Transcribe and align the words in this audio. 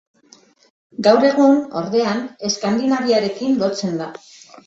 Gaur 1.07 1.25
egun, 1.27 1.59
ordean, 1.83 2.23
Eskandinaviarekin 2.49 3.61
lotzen 3.65 3.97
da. 4.03 4.09